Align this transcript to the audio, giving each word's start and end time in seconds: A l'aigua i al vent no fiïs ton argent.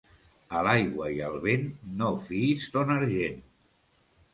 A 0.59 0.63
l'aigua 0.67 1.11
i 1.19 1.21
al 1.29 1.37
vent 1.45 1.69
no 2.01 2.11
fiïs 2.27 2.69
ton 2.79 2.99
argent. 3.01 3.41